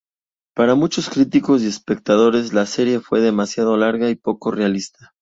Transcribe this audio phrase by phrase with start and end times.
[0.55, 5.09] Para muchos críticos y espectadores la serie fue demasiado larga y poco realista.